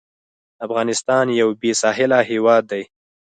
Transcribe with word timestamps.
افغانستان 0.65 1.25
یو 1.41 1.49
بېساحله 1.61 2.19
هېواد 2.31 2.63
دی. 2.71 2.83